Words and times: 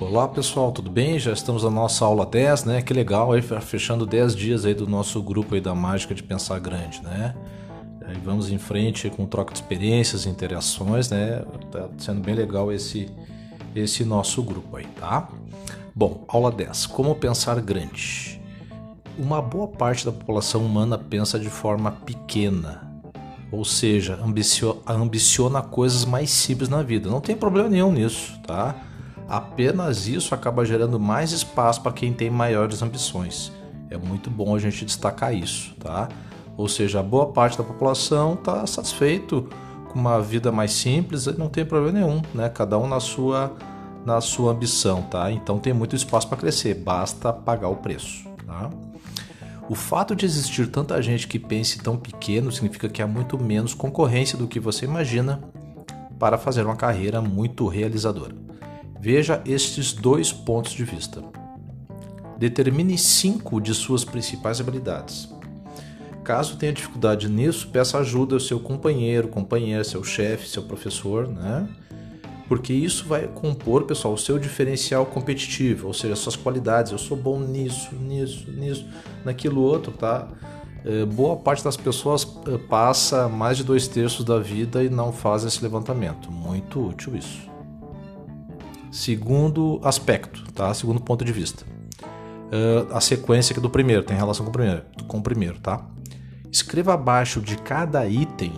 Olá 0.00 0.26
pessoal, 0.26 0.72
tudo 0.72 0.90
bem? 0.90 1.20
Já 1.20 1.32
estamos 1.32 1.62
na 1.62 1.70
nossa 1.70 2.04
aula 2.04 2.26
10, 2.26 2.64
né? 2.64 2.82
Que 2.82 2.92
legal, 2.92 3.30
aí 3.30 3.40
fechando 3.40 4.04
10 4.04 4.34
dias 4.34 4.64
aí 4.64 4.74
do 4.74 4.88
nosso 4.88 5.22
grupo 5.22 5.54
aí 5.54 5.60
da 5.60 5.72
mágica 5.72 6.12
de 6.12 6.22
pensar 6.22 6.58
grande, 6.58 7.00
né? 7.00 7.32
Aí 8.04 8.16
vamos 8.24 8.50
em 8.50 8.58
frente 8.58 9.08
com 9.08 9.24
troca 9.24 9.52
de 9.52 9.60
experiências, 9.60 10.26
interações, 10.26 11.10
né? 11.10 11.44
Tá 11.70 11.88
sendo 11.96 12.20
bem 12.20 12.34
legal 12.34 12.72
esse 12.72 13.08
esse 13.74 14.04
nosso 14.04 14.42
grupo 14.42 14.76
aí, 14.76 14.84
tá? 14.98 15.28
Bom, 15.94 16.24
aula 16.26 16.50
10. 16.50 16.86
Como 16.86 17.14
pensar 17.14 17.60
grande? 17.60 18.42
Uma 19.16 19.40
boa 19.40 19.68
parte 19.68 20.04
da 20.04 20.10
população 20.10 20.66
humana 20.66 20.98
pensa 20.98 21.38
de 21.38 21.48
forma 21.48 21.92
pequena, 21.92 23.00
ou 23.50 23.64
seja, 23.64 24.18
ambiciona 24.86 25.62
coisas 25.62 26.04
mais 26.04 26.30
simples 26.30 26.68
na 26.68 26.82
vida. 26.82 27.08
Não 27.08 27.20
tem 27.20 27.36
problema 27.36 27.68
nenhum 27.68 27.92
nisso, 27.92 28.40
tá? 28.44 28.74
Apenas 29.28 30.06
isso 30.06 30.34
acaba 30.34 30.64
gerando 30.64 31.00
mais 31.00 31.32
espaço 31.32 31.80
para 31.80 31.92
quem 31.92 32.12
tem 32.12 32.30
maiores 32.30 32.82
ambições. 32.82 33.52
É 33.90 33.96
muito 33.96 34.30
bom 34.30 34.54
a 34.54 34.58
gente 34.58 34.84
destacar 34.84 35.34
isso, 35.34 35.74
tá? 35.76 36.08
Ou 36.56 36.68
seja, 36.68 37.00
a 37.00 37.02
boa 37.02 37.26
parte 37.32 37.58
da 37.58 37.64
população 37.64 38.34
está 38.34 38.66
satisfeito 38.66 39.48
com 39.88 39.98
uma 39.98 40.20
vida 40.20 40.52
mais 40.52 40.72
simples, 40.72 41.26
não 41.38 41.48
tem 41.48 41.64
problema 41.64 42.00
nenhum, 42.00 42.22
né? 42.34 42.48
Cada 42.48 42.78
um 42.78 42.86
na 42.86 43.00
sua 43.00 43.52
na 44.04 44.20
sua 44.20 44.52
ambição, 44.52 45.02
tá? 45.02 45.32
Então 45.32 45.58
tem 45.58 45.72
muito 45.72 45.96
espaço 45.96 46.28
para 46.28 46.36
crescer, 46.36 46.74
basta 46.74 47.32
pagar 47.32 47.68
o 47.68 47.76
preço, 47.76 48.28
tá? 48.46 48.70
O 49.66 49.74
fato 49.74 50.14
de 50.14 50.26
existir 50.26 50.66
tanta 50.68 51.00
gente 51.00 51.26
que 51.26 51.38
pense 51.38 51.78
tão 51.78 51.96
pequeno 51.96 52.52
significa 52.52 52.86
que 52.86 53.00
há 53.00 53.06
muito 53.06 53.42
menos 53.42 53.72
concorrência 53.72 54.36
do 54.36 54.46
que 54.46 54.60
você 54.60 54.84
imagina 54.84 55.40
para 56.18 56.36
fazer 56.36 56.66
uma 56.66 56.76
carreira 56.76 57.22
muito 57.22 57.66
realizadora. 57.66 58.43
Veja 59.04 59.42
estes 59.44 59.92
dois 59.92 60.32
pontos 60.32 60.72
de 60.72 60.82
vista. 60.82 61.22
Determine 62.38 62.96
cinco 62.96 63.60
de 63.60 63.74
suas 63.74 64.02
principais 64.02 64.62
habilidades. 64.62 65.28
Caso 66.24 66.56
tenha 66.56 66.72
dificuldade 66.72 67.28
nisso, 67.28 67.68
peça 67.68 67.98
ajuda 67.98 68.36
ao 68.36 68.40
seu 68.40 68.58
companheiro, 68.58 69.28
companheira, 69.28 69.84
seu 69.84 70.02
chefe, 70.02 70.48
seu 70.48 70.62
professor, 70.62 71.28
né? 71.28 71.68
Porque 72.48 72.72
isso 72.72 73.04
vai 73.06 73.28
compor, 73.28 73.82
pessoal, 73.82 74.14
o 74.14 74.18
seu 74.18 74.38
diferencial 74.38 75.04
competitivo, 75.04 75.88
ou 75.88 75.92
seja, 75.92 76.16
suas 76.16 76.34
qualidades. 76.34 76.90
Eu 76.90 76.96
sou 76.96 77.14
bom 77.14 77.38
nisso, 77.38 77.94
nisso, 77.94 78.50
nisso, 78.50 78.86
naquilo 79.22 79.60
outro, 79.60 79.92
tá? 79.92 80.28
É, 80.82 81.04
boa 81.04 81.36
parte 81.36 81.62
das 81.62 81.76
pessoas 81.76 82.26
é, 82.48 82.56
passa 82.56 83.28
mais 83.28 83.58
de 83.58 83.64
dois 83.64 83.86
terços 83.86 84.24
da 84.24 84.38
vida 84.38 84.82
e 84.82 84.88
não 84.88 85.12
faz 85.12 85.44
esse 85.44 85.62
levantamento. 85.62 86.32
Muito 86.32 86.88
útil 86.88 87.14
isso. 87.14 87.53
Segundo 88.94 89.80
aspecto, 89.82 90.44
tá? 90.52 90.72
Segundo 90.72 91.00
ponto 91.00 91.24
de 91.24 91.32
vista. 91.32 91.66
Uh, 92.00 92.94
a 92.94 93.00
sequência 93.00 93.52
aqui 93.52 93.60
do 93.60 93.68
primeiro, 93.68 94.04
tem 94.04 94.16
relação 94.16 94.46
com 94.46 94.50
o 94.50 94.52
primeiro, 94.52 94.82
com 95.08 95.18
o 95.18 95.22
primeiro, 95.22 95.58
tá? 95.58 95.84
Escreva 96.48 96.94
abaixo 96.94 97.40
de 97.40 97.56
cada 97.56 98.06
item 98.06 98.52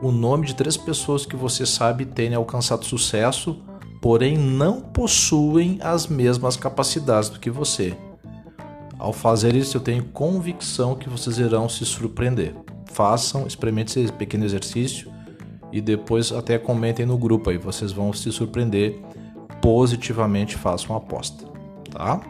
o 0.00 0.12
nome 0.12 0.46
de 0.46 0.54
três 0.54 0.76
pessoas 0.76 1.26
que 1.26 1.34
você 1.34 1.66
sabe 1.66 2.06
terem 2.06 2.36
alcançado 2.36 2.84
sucesso, 2.84 3.60
porém 4.00 4.38
não 4.38 4.80
possuem 4.80 5.80
as 5.82 6.06
mesmas 6.06 6.56
capacidades 6.56 7.28
do 7.28 7.40
que 7.40 7.50
você. 7.50 7.92
Ao 9.00 9.12
fazer 9.12 9.56
isso, 9.56 9.76
eu 9.76 9.80
tenho 9.80 10.04
convicção 10.04 10.94
que 10.94 11.08
vocês 11.08 11.38
irão 11.38 11.68
se 11.68 11.84
surpreender. 11.84 12.54
Façam, 12.92 13.48
experimentem 13.48 14.04
esse 14.04 14.12
pequeno 14.12 14.44
exercício 14.44 15.10
e 15.72 15.80
depois 15.80 16.30
até 16.30 16.56
comentem 16.56 17.04
no 17.04 17.18
grupo 17.18 17.50
aí, 17.50 17.58
vocês 17.58 17.90
vão 17.90 18.12
se 18.12 18.30
surpreender 18.30 19.02
positivamente 19.62 20.56
faça 20.56 20.88
uma 20.88 20.98
aposta, 20.98 21.46
tá? 21.90 22.20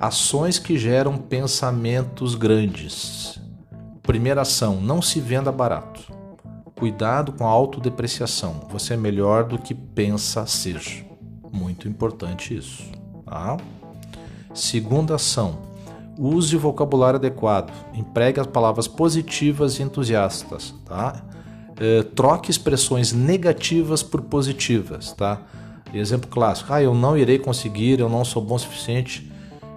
Ações 0.00 0.58
que 0.58 0.78
geram 0.78 1.18
pensamentos 1.18 2.34
grandes. 2.34 3.38
Primeira 4.02 4.40
ação: 4.40 4.80
não 4.80 5.02
se 5.02 5.20
venda 5.20 5.52
barato. 5.52 6.00
Cuidado 6.74 7.32
com 7.32 7.44
a 7.44 7.50
autodepreciação. 7.50 8.66
Você 8.70 8.94
é 8.94 8.96
melhor 8.96 9.44
do 9.44 9.58
que 9.58 9.74
pensa 9.74 10.46
ser. 10.46 11.06
Muito 11.52 11.86
importante 11.86 12.56
isso, 12.56 12.82
tá? 13.26 13.58
Segunda 14.54 15.16
ação: 15.16 15.58
use 16.18 16.56
o 16.56 16.60
vocabulário 16.60 17.18
adequado. 17.18 17.70
Empregue 17.92 18.40
as 18.40 18.46
palavras 18.46 18.88
positivas 18.88 19.78
e 19.78 19.82
entusiastas, 19.82 20.74
tá? 20.86 21.22
Eh, 21.78 22.02
troque 22.14 22.50
expressões 22.50 23.12
negativas 23.12 24.02
por 24.02 24.22
positivas, 24.22 25.12
tá? 25.12 25.42
Exemplo 25.92 26.28
clássico: 26.28 26.72
ah, 26.72 26.82
eu 26.82 26.94
não 26.94 27.16
irei 27.16 27.38
conseguir, 27.38 28.00
eu 28.00 28.08
não 28.08 28.24
sou 28.24 28.42
bom 28.42 28.54
o 28.54 28.58
suficiente. 28.58 29.30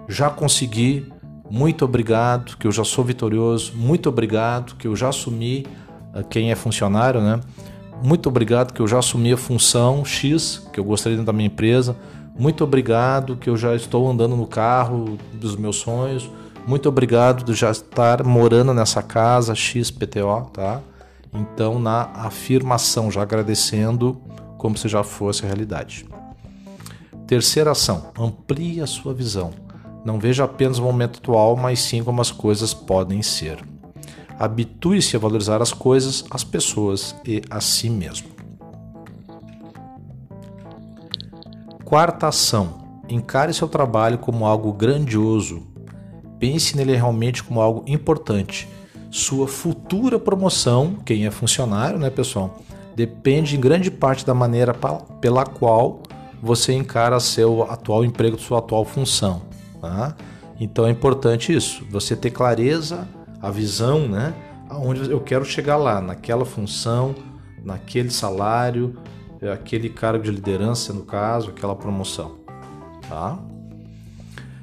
Já 0.08 0.30
consegui, 0.30 1.10
muito 1.50 1.84
obrigado, 1.84 2.56
que 2.56 2.66
eu 2.66 2.72
já 2.72 2.84
sou 2.84 3.04
vitorioso. 3.04 3.72
Muito 3.74 4.08
obrigado, 4.08 4.76
que 4.76 4.86
eu 4.86 4.94
já 4.94 5.08
assumi 5.08 5.66
ah, 6.12 6.22
quem 6.22 6.50
é 6.50 6.54
funcionário, 6.54 7.20
né? 7.20 7.40
Muito 8.02 8.28
obrigado 8.28 8.72
que 8.72 8.80
eu 8.80 8.86
já 8.86 8.98
assumi 8.98 9.32
a 9.32 9.36
função 9.36 10.04
X 10.04 10.66
que 10.72 10.78
eu 10.78 10.84
gostaria 10.84 11.16
dentro 11.16 11.26
da 11.26 11.32
minha 11.32 11.46
empresa. 11.46 11.96
Muito 12.36 12.64
obrigado 12.64 13.36
que 13.36 13.48
eu 13.48 13.56
já 13.56 13.74
estou 13.74 14.10
andando 14.10 14.36
no 14.36 14.46
carro 14.46 15.16
dos 15.32 15.56
meus 15.56 15.76
sonhos. 15.76 16.28
Muito 16.66 16.88
obrigado 16.88 17.44
de 17.44 17.54
já 17.54 17.70
estar 17.70 18.24
morando 18.24 18.74
nessa 18.74 19.02
casa 19.02 19.54
XPTO, 19.54 20.50
tá? 20.52 20.80
Então, 21.32 21.78
na 21.78 22.10
afirmação, 22.14 23.10
já 23.10 23.22
agradecendo 23.22 24.20
como 24.64 24.78
se 24.78 24.88
já 24.88 25.04
fosse 25.04 25.44
a 25.44 25.46
realidade. 25.46 26.06
Terceira 27.26 27.72
ação: 27.72 28.06
amplie 28.18 28.80
a 28.80 28.86
sua 28.86 29.12
visão. 29.12 29.50
Não 30.06 30.18
veja 30.18 30.44
apenas 30.44 30.78
o 30.78 30.82
momento 30.82 31.18
atual, 31.18 31.54
mas 31.54 31.80
sim 31.80 32.02
como 32.02 32.22
as 32.22 32.30
coisas 32.30 32.72
podem 32.72 33.20
ser. 33.20 33.62
Habitue-se 34.38 35.16
a 35.16 35.18
valorizar 35.18 35.60
as 35.60 35.70
coisas, 35.70 36.24
as 36.30 36.42
pessoas 36.42 37.14
e 37.26 37.42
a 37.50 37.60
si 37.60 37.90
mesmo. 37.90 38.28
Quarta 41.84 42.28
ação: 42.28 43.02
encare 43.06 43.52
seu 43.52 43.68
trabalho 43.68 44.16
como 44.16 44.46
algo 44.46 44.72
grandioso. 44.72 45.62
Pense 46.38 46.74
nele 46.74 46.96
realmente 46.96 47.44
como 47.44 47.60
algo 47.60 47.84
importante. 47.86 48.66
Sua 49.10 49.46
futura 49.46 50.18
promoção, 50.18 50.96
quem 51.04 51.26
é 51.26 51.30
funcionário, 51.30 51.98
né, 51.98 52.08
pessoal? 52.08 52.58
Depende 52.94 53.56
em 53.56 53.60
grande 53.60 53.90
parte 53.90 54.24
da 54.24 54.34
maneira 54.34 54.74
pela 55.20 55.44
qual 55.44 56.02
você 56.42 56.72
encara 56.72 57.18
seu 57.20 57.62
atual 57.62 58.04
emprego, 58.04 58.38
sua 58.38 58.58
atual 58.58 58.84
função. 58.84 59.42
Tá? 59.80 60.16
Então 60.60 60.86
é 60.86 60.90
importante 60.90 61.54
isso, 61.54 61.84
você 61.90 62.14
ter 62.14 62.30
clareza, 62.30 63.08
a 63.40 63.50
visão, 63.50 64.08
né? 64.08 64.34
Aonde 64.68 65.10
eu 65.10 65.20
quero 65.20 65.44
chegar 65.44 65.76
lá, 65.76 66.00
naquela 66.00 66.44
função, 66.44 67.14
naquele 67.62 68.10
salário, 68.10 68.96
aquele 69.52 69.88
cargo 69.88 70.24
de 70.24 70.30
liderança, 70.30 70.92
no 70.92 71.02
caso, 71.02 71.50
aquela 71.50 71.76
promoção. 71.76 72.36
Tá? 73.08 73.38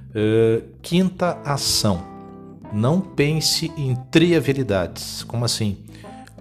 Uh, 0.09 0.64
quinta 0.81 1.40
ação. 1.46 2.03
Não 2.74 3.00
pense 3.00 3.72
em 3.78 3.96
trivialidades. 4.09 5.24
Como 5.24 5.46
assim? 5.46 5.78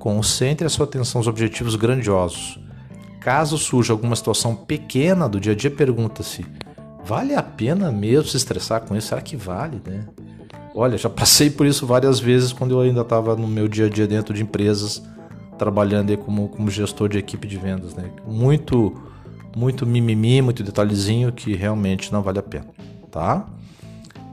Concentre 0.01 0.67
a 0.67 0.71
sua 0.71 0.87
atenção 0.87 1.19
nos 1.19 1.29
objetivos 1.29 1.77
grandiosos. 1.77 2.59
Caso 3.21 3.59
surja 3.59 3.93
alguma 3.93 4.17
situação 4.17 4.57
pequena 4.57 5.29
do 5.29 5.39
dia 5.39 5.53
a 5.53 5.55
dia, 5.55 5.71
pergunta-se: 5.71 6.45
vale 7.05 7.35
a 7.35 7.43
pena 7.43 7.93
mesmo 7.93 8.25
se 8.25 8.39
estressar 8.39 8.81
com 8.81 8.97
isso? 8.97 9.09
Será 9.09 9.21
que 9.21 9.37
vale, 9.37 9.79
né? 9.87 10.07
Olha, 10.75 10.97
já 10.97 11.11
passei 11.11 11.51
por 11.51 11.67
isso 11.67 11.87
várias 11.87 12.19
vezes 12.19 12.51
quando 12.51 12.71
eu 12.71 12.81
ainda 12.81 13.03
estava 13.03 13.37
no 13.37 13.47
meu 13.47 13.69
dia 13.69 13.87
a 13.87 13.89
dia 13.91 14.07
dentro 14.07 14.33
de 14.33 14.43
empresas, 14.43 15.03
trabalhando 15.59 16.17
como, 16.17 16.49
como 16.49 16.71
gestor 16.71 17.11
de 17.11 17.19
equipe 17.19 17.47
de 17.47 17.59
vendas, 17.59 17.95
né? 17.95 18.11
Muito, 18.27 18.99
muito 19.55 19.85
mimimi, 19.87 20.41
muito 20.41 20.63
detalhezinho 20.63 21.31
que 21.31 21.55
realmente 21.55 22.11
não 22.11 22.23
vale 22.23 22.39
a 22.39 22.43
pena, 22.43 22.69
tá? 23.11 23.47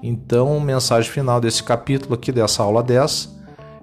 Então, 0.01 0.57
mensagem 0.61 1.11
final 1.11 1.41
desse 1.41 1.61
capítulo 1.61 2.15
aqui, 2.15 2.31
dessa 2.31 2.63
aula 2.63 2.81
10 2.81 3.35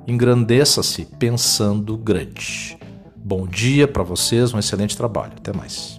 Engrandeça-se 0.07 1.07
pensando 1.19 1.97
grande. 1.97 2.77
Bom 3.17 3.47
dia 3.47 3.89
para 3.89 4.03
vocês, 4.03 4.53
um 4.53 4.59
excelente 4.59 4.95
trabalho. 4.97 5.33
Até 5.37 5.51
mais. 5.51 5.99